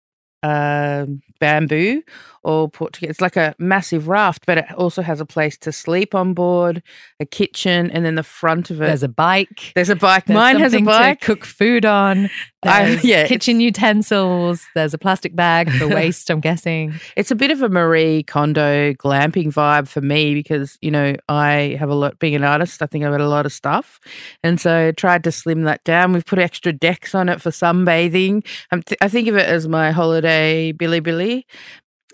um, 0.43 1.21
bamboo 1.39 2.03
all 2.43 2.67
put 2.67 2.93
together. 2.93 3.11
It's 3.11 3.21
like 3.21 3.35
a 3.35 3.55
massive 3.59 4.07
raft, 4.07 4.45
but 4.45 4.57
it 4.57 4.65
also 4.75 5.01
has 5.01 5.19
a 5.19 5.25
place 5.25 5.57
to 5.59 5.71
sleep 5.71 6.13
on 6.15 6.33
board, 6.33 6.81
a 7.19 7.25
kitchen, 7.25 7.89
and 7.91 8.05
then 8.05 8.15
the 8.15 8.23
front 8.23 8.69
of 8.69 8.81
it. 8.81 8.87
There's 8.87 9.03
a 9.03 9.07
bike. 9.07 9.71
There's 9.75 9.89
a 9.89 9.95
bike. 9.95 10.25
There's 10.25 10.35
Mine 10.35 10.59
has 10.59 10.73
a 10.73 10.81
bike. 10.81 11.19
To 11.19 11.25
cook 11.25 11.45
food 11.45 11.85
on. 11.85 12.29
I, 12.65 12.99
yeah, 13.03 13.27
kitchen 13.27 13.59
utensils. 13.59 14.65
There's 14.73 14.93
a 14.93 14.97
plastic 14.97 15.35
bag 15.35 15.69
for 15.71 15.87
waste, 15.93 16.29
I'm 16.29 16.39
guessing. 16.39 16.93
It's 17.17 17.31
a 17.31 17.35
bit 17.35 17.51
of 17.51 17.61
a 17.61 17.69
Marie 17.69 18.23
Kondo 18.23 18.93
glamping 18.93 19.47
vibe 19.47 19.87
for 19.87 20.01
me 20.01 20.33
because, 20.33 20.77
you 20.81 20.91
know, 20.91 21.15
I 21.27 21.75
have 21.77 21.89
a 21.89 21.95
lot, 21.95 22.19
being 22.19 22.35
an 22.35 22.43
artist, 22.43 22.81
I 22.81 22.85
think 22.85 23.03
I've 23.03 23.11
got 23.11 23.21
a 23.21 23.27
lot 23.27 23.45
of 23.45 23.51
stuff. 23.51 23.99
And 24.43 24.61
so 24.61 24.87
I 24.87 24.91
tried 24.91 25.23
to 25.25 25.31
slim 25.31 25.63
that 25.63 25.83
down. 25.83 26.13
We've 26.13 26.25
put 26.25 26.39
extra 26.39 26.71
decks 26.71 27.13
on 27.13 27.27
it 27.27 27.41
for 27.41 27.49
sunbathing. 27.49 28.45
Th- 28.71 28.97
I 29.01 29.09
think 29.09 29.27
of 29.27 29.35
it 29.35 29.47
as 29.47 29.67
my 29.67 29.91
holiday 29.91 30.73
bilibili 30.73 31.43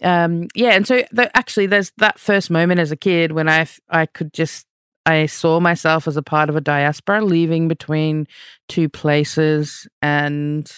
um, 0.03 0.47
yeah, 0.55 0.71
and 0.71 0.87
so 0.87 1.03
the, 1.11 1.35
actually, 1.35 1.67
there's 1.67 1.91
that 1.97 2.19
first 2.19 2.49
moment 2.49 2.79
as 2.79 2.91
a 2.91 2.97
kid 2.97 3.31
when 3.31 3.49
I 3.49 3.67
I 3.89 4.05
could 4.05 4.33
just 4.33 4.65
I 5.05 5.25
saw 5.25 5.59
myself 5.59 6.07
as 6.07 6.17
a 6.17 6.23
part 6.23 6.49
of 6.49 6.55
a 6.55 6.61
diaspora, 6.61 7.23
leaving 7.23 7.67
between 7.67 8.27
two 8.67 8.89
places, 8.89 9.87
and 10.01 10.71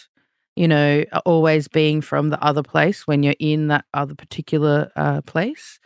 you 0.55 0.67
know, 0.67 1.03
always 1.25 1.67
being 1.67 2.01
from 2.01 2.29
the 2.29 2.43
other 2.43 2.63
place 2.63 3.07
when 3.07 3.23
you're 3.23 3.35
in 3.39 3.67
that 3.67 3.85
other 3.93 4.15
particular 4.15 4.91
uh, 4.95 5.21
place. 5.21 5.79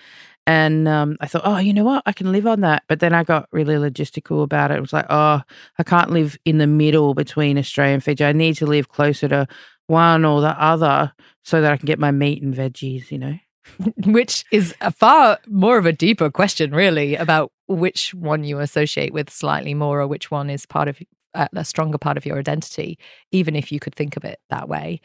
And 0.48 0.88
um, 0.88 1.18
I 1.22 1.28
thought, 1.28 1.42
oh, 1.44 1.58
you 1.58 1.74
know 1.74 1.84
what? 1.84 2.04
I 2.06 2.14
can 2.14 2.32
live 2.32 2.46
on 2.46 2.62
that. 2.62 2.84
But 2.88 3.00
then 3.00 3.14
I 3.14 3.24
got 3.24 3.50
really 3.52 3.75
logistical 3.75 4.44
about 4.44 4.72
it. 4.72 4.78
It 4.78 4.82
was 4.82 4.94
like, 4.94 5.08
oh, 5.10 5.42
I 5.80 5.84
can't 5.84 6.12
live 6.12 6.38
in 6.46 6.60
the 6.60 6.68
middle 6.68 7.14
between 7.16 7.58
Australia 7.58 7.96
and 7.96 8.04
Fiji. 8.04 8.24
I 8.24 8.32
need 8.32 8.56
to 8.58 8.68
live 8.68 8.90
closer 8.90 9.28
to 9.28 9.48
one 9.88 10.24
or 10.24 10.42
the 10.42 10.62
other 10.62 11.14
so 11.44 11.62
that 11.62 11.72
I 11.72 11.78
can 11.78 11.88
get 11.88 12.00
my 12.00 12.12
meat 12.12 12.44
and 12.44 12.54
veggies, 12.54 13.10
you 13.12 13.18
know? 13.18 13.40
which 14.06 14.46
is 14.52 14.75
a 14.82 14.92
far 14.92 15.40
more 15.48 15.80
of 15.80 15.88
a 15.88 15.92
deeper 15.92 16.30
question, 16.30 16.72
really, 16.72 17.16
about 17.16 17.52
which 17.68 18.14
one 18.14 18.44
you 18.44 18.60
associate 18.60 19.14
with 19.14 19.32
slightly 19.32 19.74
more 19.74 20.02
or 20.02 20.08
which 20.08 20.30
one 20.30 20.52
is 20.52 20.68
part 20.68 20.88
of 20.88 21.00
uh, 21.34 21.48
a 21.56 21.66
stronger 21.66 21.98
part 21.98 22.18
of 22.18 22.25
your 22.25 22.38
identity, 22.38 23.00
even 23.32 23.56
if 23.56 23.72
you 23.72 23.80
could 23.80 23.96
think 23.96 24.16
of 24.16 24.24
it 24.24 24.40
that 24.52 24.70
way. 24.70 25.02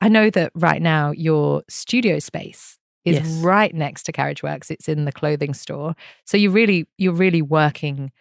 I 0.00 0.08
know 0.08 0.30
that 0.30 0.50
right 0.56 0.82
now 0.82 1.12
your 1.12 1.62
studio 1.68 2.18
space 2.18 2.78
is 3.04 3.16
yes. 3.16 3.42
right 3.42 3.74
next 3.74 4.04
to 4.04 4.12
Carriageworks. 4.12 4.70
It's 4.70 4.88
in 4.88 5.04
the 5.04 5.12
clothing 5.12 5.54
store. 5.54 5.94
So 6.24 6.36
you 6.36 6.50
really 6.50 6.86
you're 6.98 7.12
really 7.12 7.42
working 7.42 8.12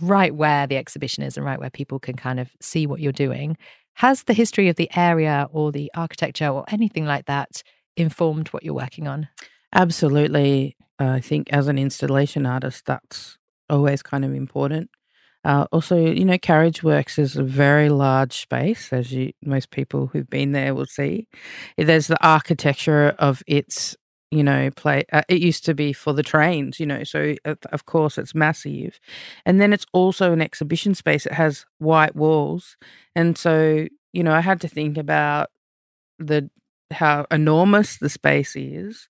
right 0.00 0.34
where 0.34 0.66
the 0.66 0.76
exhibition 0.76 1.22
is 1.22 1.36
and 1.36 1.44
right 1.44 1.58
where 1.58 1.70
people 1.70 1.98
can 1.98 2.16
kind 2.16 2.40
of 2.40 2.50
see 2.60 2.86
what 2.86 3.00
you're 3.00 3.12
doing. 3.12 3.56
Has 3.94 4.22
the 4.22 4.32
history 4.32 4.68
of 4.68 4.76
the 4.76 4.90
area 4.96 5.48
or 5.52 5.72
the 5.72 5.90
architecture 5.94 6.48
or 6.48 6.64
anything 6.68 7.04
like 7.04 7.26
that 7.26 7.62
informed 7.96 8.48
what 8.48 8.62
you're 8.62 8.74
working 8.74 9.08
on? 9.08 9.28
Absolutely. 9.72 10.76
I 10.98 11.20
think 11.20 11.52
as 11.52 11.66
an 11.68 11.78
installation 11.78 12.46
artist, 12.46 12.86
that's 12.86 13.38
always 13.68 14.02
kind 14.02 14.24
of 14.24 14.34
important. 14.34 14.90
Uh, 15.44 15.66
also, 15.72 15.96
you 15.96 16.24
know, 16.24 16.36
Carriageworks 16.36 17.18
is 17.18 17.36
a 17.36 17.42
very 17.42 17.88
large 17.88 18.34
space, 18.34 18.92
as 18.92 19.12
you 19.12 19.32
most 19.42 19.70
people 19.70 20.08
who've 20.08 20.28
been 20.28 20.52
there 20.52 20.74
will 20.74 20.86
see. 20.86 21.28
There's 21.78 22.08
the 22.08 22.22
architecture 22.26 23.14
of 23.18 23.42
its, 23.46 23.96
you 24.30 24.42
know, 24.44 24.70
play. 24.72 25.04
Uh, 25.12 25.22
it 25.28 25.40
used 25.40 25.64
to 25.64 25.74
be 25.74 25.94
for 25.94 26.12
the 26.12 26.22
trains, 26.22 26.78
you 26.78 26.84
know, 26.86 27.04
so 27.04 27.34
uh, 27.46 27.54
of 27.72 27.86
course 27.86 28.18
it's 28.18 28.34
massive, 28.34 29.00
and 29.46 29.60
then 29.60 29.72
it's 29.72 29.86
also 29.94 30.32
an 30.32 30.42
exhibition 30.42 30.94
space. 30.94 31.24
It 31.24 31.32
has 31.32 31.64
white 31.78 32.14
walls, 32.14 32.76
and 33.16 33.36
so 33.38 33.86
you 34.12 34.22
know, 34.24 34.32
I 34.32 34.40
had 34.40 34.60
to 34.62 34.68
think 34.68 34.98
about 34.98 35.48
the 36.18 36.50
how 36.92 37.26
enormous 37.30 37.98
the 37.98 38.08
space 38.08 38.56
is, 38.56 39.08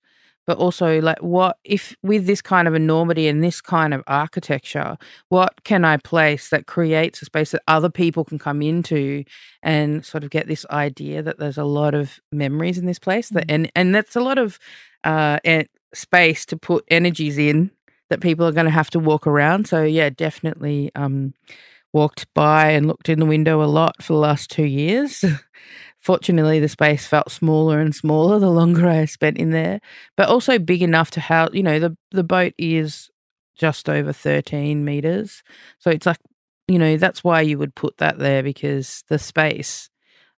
but 0.50 0.58
also 0.58 1.00
like 1.00 1.22
what 1.22 1.58
if 1.62 1.94
with 2.02 2.26
this 2.26 2.42
kind 2.42 2.66
of 2.66 2.74
enormity 2.74 3.28
and 3.28 3.40
this 3.40 3.60
kind 3.60 3.94
of 3.94 4.02
architecture, 4.08 4.98
what 5.28 5.62
can 5.62 5.84
I 5.84 5.96
place 5.96 6.48
that 6.48 6.66
creates 6.66 7.22
a 7.22 7.26
space 7.26 7.52
that 7.52 7.62
other 7.68 7.88
people 7.88 8.24
can 8.24 8.36
come 8.36 8.60
into 8.60 9.22
and 9.62 10.04
sort 10.04 10.24
of 10.24 10.30
get 10.30 10.48
this 10.48 10.66
idea 10.68 11.22
that 11.22 11.38
there's 11.38 11.56
a 11.56 11.62
lot 11.62 11.94
of 11.94 12.18
memories 12.32 12.78
in 12.78 12.86
this 12.86 12.98
place 12.98 13.28
that 13.28 13.46
mm-hmm. 13.46 13.54
and 13.54 13.72
and 13.76 13.94
that's 13.94 14.16
a 14.16 14.20
lot 14.20 14.38
of 14.38 14.58
uh 15.04 15.38
space 15.94 16.44
to 16.46 16.56
put 16.56 16.84
energies 16.88 17.38
in 17.38 17.70
that 18.08 18.20
people 18.20 18.44
are 18.44 18.50
going 18.50 18.66
to 18.66 18.72
have 18.72 18.90
to 18.90 18.98
walk 18.98 19.28
around. 19.28 19.68
So 19.68 19.84
yeah, 19.84 20.10
definitely 20.10 20.90
um 20.96 21.32
walked 21.92 22.26
by 22.34 22.70
and 22.70 22.88
looked 22.88 23.08
in 23.08 23.20
the 23.20 23.26
window 23.26 23.62
a 23.62 23.70
lot 23.70 24.02
for 24.02 24.14
the 24.14 24.18
last 24.18 24.50
2 24.50 24.64
years. 24.64 25.24
Fortunately, 26.00 26.60
the 26.60 26.68
space 26.68 27.06
felt 27.06 27.30
smaller 27.30 27.78
and 27.80 27.94
smaller 27.94 28.38
the 28.38 28.50
longer 28.50 28.88
I 28.88 29.04
spent 29.04 29.36
in 29.36 29.50
there, 29.50 29.80
but 30.16 30.28
also 30.28 30.58
big 30.58 30.82
enough 30.82 31.10
to 31.12 31.20
house, 31.20 31.50
you 31.52 31.62
know, 31.62 31.78
the, 31.78 31.96
the 32.10 32.24
boat 32.24 32.54
is 32.56 33.10
just 33.54 33.88
over 33.88 34.12
13 34.12 34.84
meters. 34.84 35.42
So 35.78 35.90
it's 35.90 36.06
like, 36.06 36.18
you 36.68 36.78
know, 36.78 36.96
that's 36.96 37.22
why 37.22 37.42
you 37.42 37.58
would 37.58 37.74
put 37.74 37.98
that 37.98 38.18
there 38.18 38.42
because 38.42 39.04
the 39.08 39.18
space 39.18 39.90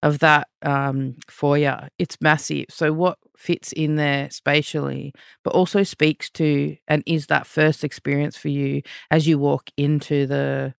of 0.02 0.18
that 0.18 0.48
um, 0.62 1.16
foyer, 1.28 1.88
it's 1.98 2.20
massive. 2.20 2.66
So 2.70 2.92
what 2.92 3.18
fits 3.36 3.72
in 3.72 3.94
there 3.94 4.30
spatially, 4.30 5.12
but 5.44 5.54
also 5.54 5.84
speaks 5.84 6.28
to 6.30 6.76
and 6.88 7.04
is 7.06 7.26
that 7.26 7.46
first 7.46 7.84
experience 7.84 8.36
for 8.36 8.48
you 8.48 8.82
as 9.12 9.28
you 9.28 9.38
walk 9.38 9.70
into 9.76 10.26
the 10.26 10.74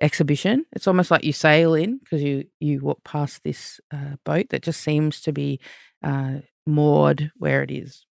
exhibition. 0.00 0.64
It's 0.72 0.86
almost 0.86 1.10
like 1.10 1.24
you 1.24 1.32
sail 1.32 1.74
in 1.74 1.98
because 1.98 2.22
you 2.22 2.44
you 2.60 2.80
walk 2.80 3.04
past 3.04 3.42
this 3.44 3.80
uh, 3.92 4.16
boat 4.24 4.46
that 4.50 4.62
just 4.62 4.80
seems 4.80 5.20
to 5.22 5.32
be 5.32 5.60
uh, 6.02 6.38
moored 6.66 7.30
where 7.36 7.62
it 7.62 7.70
is. 7.70 8.04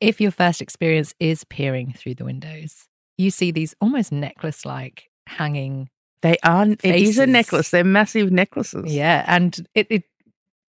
If 0.00 0.20
your 0.20 0.30
first 0.30 0.60
experience 0.60 1.14
is 1.20 1.44
peering 1.44 1.94
through 1.96 2.16
the 2.16 2.24
windows, 2.24 2.86
you 3.16 3.30
see 3.30 3.50
these 3.50 3.74
almost 3.80 4.12
necklace 4.12 4.64
like 4.64 5.04
hanging 5.26 5.88
They 6.22 6.36
are. 6.42 6.66
It 6.66 6.84
is 6.84 7.18
a 7.18 7.26
necklace. 7.26 7.70
They're 7.70 7.84
massive 7.84 8.30
necklaces. 8.32 8.92
Yeah, 8.92 9.24
and 9.26 9.66
it, 9.74 9.86
it 9.90 10.04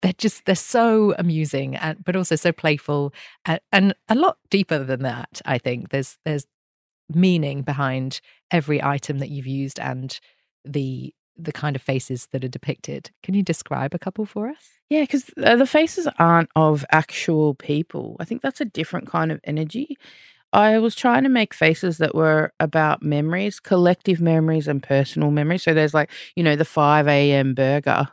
they're 0.02 0.12
just 0.12 0.44
they're 0.44 0.54
so 0.54 1.14
amusing 1.18 1.76
and 1.76 2.04
but 2.04 2.16
also 2.16 2.36
so 2.36 2.52
playful 2.52 3.12
and, 3.44 3.60
and 3.72 3.94
a 4.08 4.14
lot 4.14 4.38
deeper 4.50 4.78
than 4.78 5.02
that. 5.02 5.40
I 5.44 5.58
think 5.58 5.90
there's 5.90 6.18
there's 6.24 6.46
meaning 7.14 7.62
behind 7.62 8.20
every 8.50 8.82
item 8.82 9.18
that 9.18 9.30
you've 9.30 9.46
used 9.46 9.78
and 9.80 10.18
the 10.64 11.12
the 11.38 11.52
kind 11.52 11.76
of 11.76 11.82
faces 11.82 12.28
that 12.32 12.42
are 12.44 12.48
depicted. 12.48 13.10
Can 13.22 13.34
you 13.34 13.42
describe 13.42 13.94
a 13.94 13.98
couple 13.98 14.24
for 14.24 14.48
us? 14.48 14.70
Yeah, 14.88 15.02
because 15.02 15.30
uh, 15.44 15.56
the 15.56 15.66
faces 15.66 16.08
aren't 16.18 16.48
of 16.56 16.84
actual 16.90 17.54
people. 17.54 18.16
I 18.18 18.24
think 18.24 18.40
that's 18.40 18.60
a 18.62 18.64
different 18.64 19.06
kind 19.06 19.30
of 19.30 19.40
energy. 19.44 19.98
I 20.52 20.78
was 20.78 20.94
trying 20.94 21.24
to 21.24 21.28
make 21.28 21.54
faces 21.54 21.98
that 21.98 22.14
were 22.14 22.52
about 22.60 23.02
memories, 23.02 23.60
collective 23.60 24.20
memories, 24.20 24.68
and 24.68 24.82
personal 24.82 25.30
memories. 25.30 25.62
So 25.64 25.74
there's 25.74 25.94
like, 25.94 26.10
you 26.36 26.42
know, 26.42 26.56
the 26.56 26.64
5 26.64 27.32
a.m. 27.32 27.54
burger. 27.54 28.08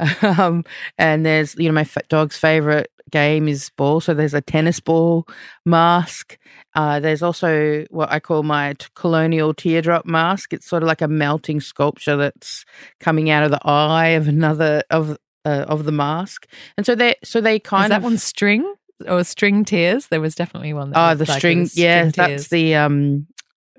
um, 0.22 0.64
and 0.98 1.24
there's, 1.26 1.54
you 1.56 1.68
know, 1.68 1.74
my 1.74 1.86
dog's 2.08 2.36
favorite 2.36 2.90
game 3.10 3.48
is 3.48 3.70
ball. 3.76 4.00
So 4.00 4.14
there's 4.14 4.34
a 4.34 4.40
tennis 4.40 4.80
ball 4.80 5.26
mask. 5.66 6.38
Uh, 6.74 7.00
there's 7.00 7.22
also 7.22 7.84
what 7.90 8.10
I 8.10 8.20
call 8.20 8.42
my 8.42 8.74
t- 8.74 8.86
colonial 8.94 9.52
teardrop 9.52 10.06
mask. 10.06 10.52
It's 10.52 10.66
sort 10.66 10.82
of 10.82 10.86
like 10.86 11.02
a 11.02 11.08
melting 11.08 11.60
sculpture 11.60 12.16
that's 12.16 12.64
coming 13.00 13.30
out 13.30 13.42
of 13.42 13.50
the 13.50 13.60
eye 13.66 14.08
of 14.08 14.28
another 14.28 14.82
of 14.90 15.16
uh, 15.44 15.64
of 15.68 15.84
the 15.84 15.92
mask. 15.92 16.46
And 16.76 16.86
so 16.86 16.94
they 16.94 17.16
so 17.24 17.40
they 17.40 17.58
kind 17.58 17.86
Is 17.86 17.90
that 17.90 17.96
of 17.98 18.04
one 18.04 18.18
string 18.18 18.74
or 19.08 19.24
string 19.24 19.64
tears? 19.64 20.06
There 20.06 20.20
was 20.20 20.34
definitely 20.34 20.72
one. 20.72 20.90
That 20.90 21.10
Oh, 21.10 21.14
the 21.14 21.24
like 21.24 21.38
string. 21.38 21.68
Yeah, 21.74 22.08
string 22.10 22.12
that's 22.12 22.28
tears. 22.28 22.48
the 22.48 22.74
um, 22.76 23.26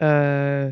uh, 0.01 0.71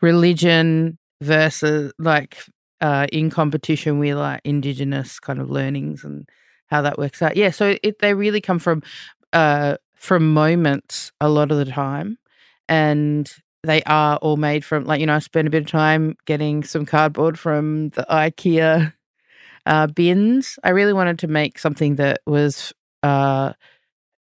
religion 0.00 0.98
versus 1.20 1.92
like 1.98 2.38
uh, 2.84 3.06
in 3.12 3.30
competition 3.30 3.98
with 3.98 4.16
like 4.18 4.42
indigenous 4.44 5.18
kind 5.18 5.40
of 5.40 5.50
learnings 5.50 6.04
and 6.04 6.28
how 6.66 6.82
that 6.82 6.98
works 6.98 7.22
out. 7.22 7.36
Yeah, 7.36 7.50
so 7.50 7.76
it 7.82 8.00
they 8.00 8.14
really 8.14 8.42
come 8.42 8.58
from 8.60 8.82
uh 9.32 9.76
from 9.96 10.34
moments 10.34 11.10
a 11.20 11.30
lot 11.30 11.50
of 11.50 11.58
the 11.58 11.64
time, 11.64 12.18
and 12.68 13.32
they 13.62 13.82
are 13.84 14.18
all 14.18 14.36
made 14.36 14.66
from 14.66 14.84
like 14.84 15.00
you 15.00 15.06
know 15.06 15.14
I 15.14 15.20
spent 15.20 15.48
a 15.48 15.50
bit 15.50 15.62
of 15.64 15.68
time 15.70 16.16
getting 16.26 16.62
some 16.62 16.84
cardboard 16.84 17.38
from 17.38 17.88
the 17.90 18.06
IKEA 18.10 18.92
uh, 19.66 19.86
bins. 19.88 20.58
I 20.64 20.70
really 20.70 20.92
wanted 20.92 21.18
to 21.20 21.28
make 21.28 21.58
something 21.58 21.96
that 21.96 22.20
was 22.26 22.72
uh 23.02 23.54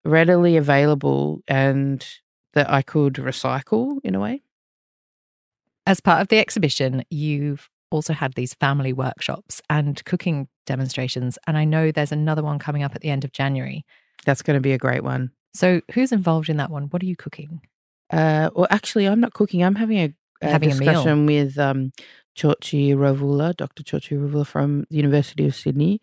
readily 0.06 0.58
available 0.58 1.41
and 1.48 2.06
that 2.53 2.70
I 2.72 2.84
could 2.84 3.15
recycle 3.15 4.00
in 4.03 4.15
a 4.15 4.22
way. 4.22 4.44
As 5.88 6.00
part 6.00 6.22
of 6.22 6.27
the 6.27 6.38
exhibition, 6.38 7.03
you've 7.10 7.70
also 7.91 8.13
had 8.13 8.33
these 8.33 8.53
family 8.55 8.93
workshops 8.93 9.62
and 9.69 10.03
cooking 10.05 10.48
demonstrations. 10.65 11.38
And 11.45 11.57
I 11.57 11.65
know 11.65 11.91
there's 11.91 12.12
another 12.12 12.41
one 12.41 12.57
coming 12.60 12.83
up 12.83 12.95
at 12.95 13.01
the 13.01 13.10
end 13.10 13.24
of 13.24 13.31
January. 13.33 13.86
That's 14.25 14.41
going 14.41 14.55
to 14.57 14.62
be 14.62 14.71
a 14.71 14.77
great 14.77 15.03
one. 15.03 15.31
So, 15.53 15.81
who's 15.93 16.12
involved 16.12 16.50
in 16.50 16.57
that 16.57 16.69
one? 16.71 16.83
What 16.86 17.01
are 17.03 17.05
you 17.07 17.15
cooking? 17.15 17.62
Uh, 18.10 18.50
well, 18.55 18.67
actually, 18.69 19.05
I'm 19.05 19.19
not 19.19 19.33
cooking. 19.33 19.63
I'm 19.63 19.75
having 19.75 19.98
a, 19.98 20.13
a 20.41 20.50
Having 20.50 20.71
a 20.71 20.75
meal. 20.75 20.88
discussion 20.93 21.25
with 21.25 21.57
um, 21.60 21.91
Jioji 22.38 22.95
Ravulo, 22.95 23.55
Dr. 23.55 23.83
Jioji 23.83 24.17
Ravulo 24.17 24.45
from 24.45 24.86
the 24.89 24.98
University 24.98 25.45
of 25.45 25.55
Sydney, 25.55 26.00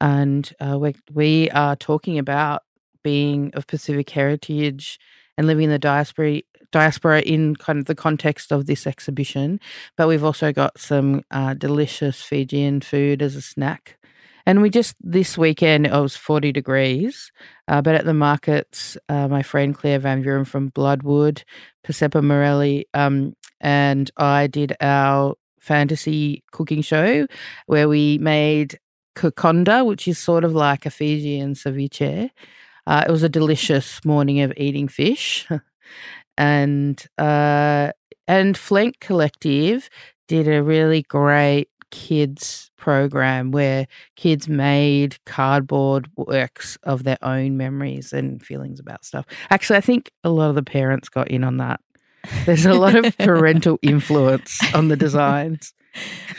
and 0.00 0.52
uh, 0.60 0.78
we 0.78 0.94
we 1.12 1.50
are 1.50 1.76
talking 1.76 2.18
about 2.18 2.62
being 3.04 3.52
of 3.54 3.66
Pacific 3.66 4.10
heritage 4.10 4.98
and 5.36 5.46
living 5.46 5.64
in 5.64 5.70
the 5.70 5.78
diaspora 5.78 6.40
diaspora 6.72 7.20
in 7.20 7.56
kind 7.56 7.78
of 7.78 7.86
the 7.86 7.94
context 7.94 8.52
of 8.52 8.66
this 8.66 8.86
exhibition. 8.86 9.60
But 9.96 10.08
we've 10.08 10.24
also 10.24 10.52
got 10.52 10.78
some 10.78 11.22
uh, 11.30 11.54
delicious 11.54 12.20
Fijian 12.22 12.80
food 12.80 13.22
as 13.22 13.36
a 13.36 13.42
snack. 13.42 13.98
And 14.46 14.62
we 14.62 14.70
just 14.70 14.96
this 15.00 15.36
weekend 15.36 15.86
it 15.86 15.92
was 15.92 16.16
forty 16.16 16.52
degrees, 16.52 17.30
uh, 17.68 17.82
but 17.82 17.94
at 17.94 18.06
the 18.06 18.14
markets, 18.14 18.96
uh, 19.10 19.28
my 19.28 19.42
friend 19.42 19.74
Claire 19.74 19.98
Van 19.98 20.24
Vuuren 20.24 20.46
from 20.46 20.68
Bloodwood, 20.68 21.44
Persepa 21.84 22.22
Morelli, 22.22 22.86
um, 22.94 23.34
and 23.60 24.10
I 24.16 24.46
did 24.46 24.74
our 24.80 25.34
fantasy 25.60 26.42
cooking 26.50 26.80
show 26.80 27.26
where 27.66 27.90
we 27.90 28.16
made 28.18 28.78
kokonda, 29.16 29.84
which 29.84 30.08
is 30.08 30.18
sort 30.18 30.44
of 30.44 30.54
like 30.54 30.86
a 30.86 30.90
Fijian 30.90 31.54
ceviche. 31.54 32.30
Uh, 32.86 33.04
it 33.06 33.10
was 33.10 33.22
a 33.22 33.28
delicious 33.28 34.02
morning 34.04 34.40
of 34.40 34.52
eating 34.56 34.88
fish, 34.88 35.46
and 36.38 37.04
uh, 37.18 37.92
and 38.26 38.56
Flank 38.56 39.00
Collective 39.00 39.90
did 40.28 40.48
a 40.48 40.62
really 40.62 41.02
great 41.02 41.68
kids 41.90 42.70
program 42.76 43.50
where 43.50 43.86
kids 44.16 44.48
made 44.48 45.16
cardboard 45.24 46.08
works 46.16 46.78
of 46.84 47.04
their 47.04 47.18
own 47.22 47.56
memories 47.56 48.12
and 48.12 48.42
feelings 48.42 48.78
about 48.78 49.04
stuff. 49.04 49.26
Actually, 49.50 49.78
I 49.78 49.80
think 49.80 50.12
a 50.22 50.30
lot 50.30 50.48
of 50.48 50.54
the 50.54 50.62
parents 50.62 51.08
got 51.08 51.28
in 51.28 51.44
on 51.44 51.56
that. 51.56 51.80
There's 52.46 52.66
a 52.66 52.74
lot 52.74 52.94
of 52.94 53.16
parental 53.18 53.78
influence 53.82 54.58
on 54.74 54.88
the 54.88 54.96
designs. 54.96 55.72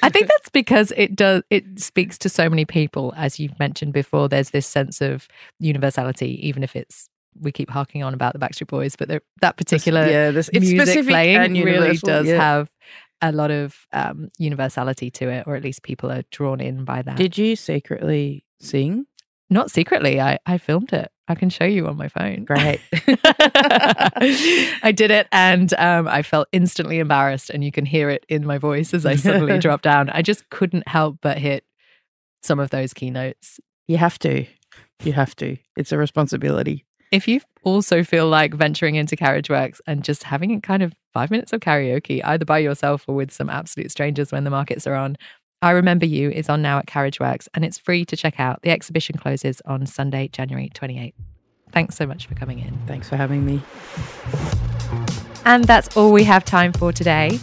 I 0.04 0.10
think 0.10 0.28
that's 0.28 0.50
because 0.50 0.94
it 0.96 1.16
does 1.16 1.44
it 1.50 1.80
speaks 1.80 2.18
to 2.20 2.30
so 2.30 2.50
many 2.50 2.64
people, 2.64 3.14
as 3.18 3.40
you've 3.40 3.58
mentioned 3.60 3.92
before. 3.92 4.30
There's 4.30 4.52
this 4.52 4.68
sense 4.68 5.02
of 5.02 5.28
universality, 5.60 6.48
even 6.48 6.64
if 6.64 6.76
it's 6.76 7.10
we 7.40 7.52
keep 7.52 7.70
harking 7.70 8.04
on 8.04 8.14
about 8.14 8.34
the 8.34 8.40
Backstreet 8.40 8.68
Boys, 8.68 8.96
but 8.96 9.10
that 9.42 9.58
particular 9.58 10.06
yeah, 10.08 10.32
this, 10.32 10.50
it's 10.54 10.70
music 10.70 11.06
playing 11.08 11.38
and 11.38 11.54
really 11.64 11.98
does 11.98 12.28
yeah. 12.28 12.38
have 12.38 12.70
a 13.22 13.32
lot 13.32 13.52
of 13.52 13.76
um, 13.92 14.30
universality 14.38 15.12
to 15.12 15.30
it, 15.30 15.46
or 15.48 15.56
at 15.56 15.64
least 15.64 15.84
people 15.84 16.12
are 16.12 16.24
drawn 16.32 16.60
in 16.62 16.86
by 16.86 17.02
that. 17.02 17.18
Did 17.18 17.38
you 17.38 17.56
secretly 17.56 18.46
sing? 18.60 19.06
Not 19.50 19.72
secretly, 19.72 20.22
I, 20.22 20.38
I 20.46 20.58
filmed 20.60 20.94
it. 20.94 21.12
I 21.28 21.36
can 21.36 21.50
show 21.50 21.66
you 21.66 21.88
on 21.88 21.98
my 21.98 22.08
phone. 22.08 22.46
Great. 22.46 22.82
I 24.84 24.92
did 24.96 25.12
it 25.12 25.28
and 25.32 25.74
um, 25.76 26.08
I 26.08 26.24
felt 26.24 26.48
instantly 26.52 27.00
embarrassed, 27.00 27.50
and 27.50 27.64
you 27.64 27.72
can 27.72 27.86
hear 27.86 28.10
it 28.10 28.26
in 28.30 28.46
my 28.46 28.58
voice 28.58 28.94
as 28.94 29.06
I 29.06 29.16
suddenly 29.16 29.58
drop 29.60 29.82
down. 29.82 30.10
I 30.10 30.22
just 30.22 30.50
couldn't 30.50 30.88
help 30.88 31.18
but 31.22 31.38
hit 31.38 31.64
some 32.42 32.60
of 32.60 32.70
those 32.70 32.94
keynotes. 32.94 33.60
you 33.88 33.98
have 33.98 34.18
to. 34.20 34.46
You 35.04 35.14
have 35.14 35.36
to. 35.38 35.58
It's 35.76 35.92
a 35.92 35.98
responsibility. 35.98 36.86
If 37.12 37.28
you 37.28 37.42
also 37.64 38.04
feel 38.04 38.28
like 38.28 38.54
venturing 38.54 38.96
into 38.96 39.16
Carriageworks 39.16 39.82
and 39.88 40.04
just 40.04 40.24
having 40.24 40.62
kind 40.62 40.84
of 40.84 40.94
five 41.12 41.32
minutes 41.32 41.52
of 41.54 41.62
karaoke, 41.62 42.22
either 42.24 42.46
by 42.46 42.60
yourself 42.60 43.06
or 43.08 43.16
with 43.16 43.32
some 43.32 43.50
absolute 43.50 43.92
strangers 43.92 44.32
when 44.32 44.44
the 44.44 44.52
markets 44.52 44.86
are 44.86 44.94
on, 44.94 45.18
I 45.62 45.72
Remember 45.72 46.06
You 46.06 46.30
is 46.30 46.50
on 46.50 46.62
now 46.62 46.78
at 46.78 46.86
Carriageworks 46.86 47.48
and 47.54 47.66
it's 47.66 47.80
free 47.80 48.06
to 48.06 48.16
check 48.16 48.40
out. 48.40 48.62
The 48.62 48.70
exhibition 48.70 49.18
closes 49.18 49.62
on 49.66 49.86
Sunday, 49.88 50.28
January 50.28 50.70
28th. 50.74 51.14
Thanks 51.72 51.96
so 51.96 52.06
much 52.06 52.28
for 52.28 52.36
coming 52.36 52.60
in. 52.60 52.78
Thanks 52.88 53.10
for 53.10 53.16
having 53.16 53.46
me. 53.46 53.62
And 55.46 55.64
that's 55.64 55.96
all 55.98 56.12
we 56.12 56.24
have 56.26 56.46
time 56.46 56.74
for 56.74 56.94
today. 56.94 57.40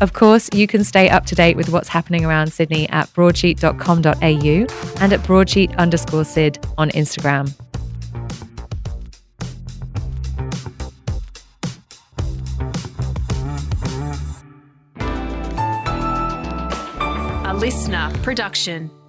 Of 0.00 0.14
course, 0.14 0.48
you 0.54 0.66
can 0.66 0.82
stay 0.82 1.10
up 1.10 1.26
to 1.26 1.34
date 1.34 1.56
with 1.56 1.68
what's 1.68 1.88
happening 1.88 2.24
around 2.24 2.52
Sydney 2.52 2.88
at 2.88 3.08
broadsheet.com.au 3.08 5.02
and 5.02 5.12
at 5.12 5.22
broadsheet 5.24 5.76
underscore 5.76 6.24
Sid 6.24 6.58
on 6.78 6.88
Instagram. 6.90 7.54
Listener 17.70 18.10
production. 18.24 18.99